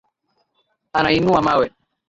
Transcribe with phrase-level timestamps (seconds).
[0.93, 1.65] Anainua mawe.